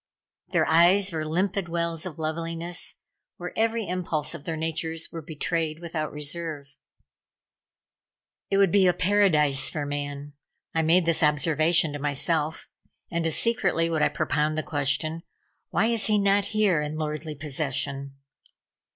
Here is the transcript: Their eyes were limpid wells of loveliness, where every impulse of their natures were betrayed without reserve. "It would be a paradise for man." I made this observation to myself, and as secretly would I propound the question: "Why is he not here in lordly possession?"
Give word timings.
Their 0.47 0.65
eyes 0.65 1.11
were 1.11 1.23
limpid 1.23 1.69
wells 1.69 2.07
of 2.07 2.17
loveliness, 2.17 2.95
where 3.37 3.53
every 3.55 3.87
impulse 3.87 4.33
of 4.33 4.45
their 4.45 4.57
natures 4.57 5.09
were 5.11 5.21
betrayed 5.21 5.79
without 5.79 6.11
reserve. 6.11 6.75
"It 8.49 8.57
would 8.57 8.71
be 8.71 8.87
a 8.87 8.93
paradise 8.93 9.69
for 9.69 9.85
man." 9.85 10.33
I 10.73 10.81
made 10.81 11.05
this 11.05 11.21
observation 11.21 11.93
to 11.93 11.99
myself, 11.99 12.67
and 13.11 13.27
as 13.27 13.37
secretly 13.37 13.91
would 13.91 14.01
I 14.01 14.09
propound 14.09 14.57
the 14.57 14.63
question: 14.63 15.21
"Why 15.69 15.85
is 15.85 16.07
he 16.07 16.17
not 16.17 16.45
here 16.45 16.81
in 16.81 16.97
lordly 16.97 17.35
possession?" 17.35 18.15